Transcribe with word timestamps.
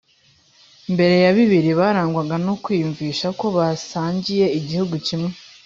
Mbere 0.93 1.15
ya 1.23 1.31
bibiri 1.37 1.69
barangwaga 1.79 2.35
no 2.45 2.53
kwiyumvisha 2.63 3.27
ko 3.39 3.45
basangiye 3.57 4.45
igihugu 4.59 4.93
kimwe 5.07 5.31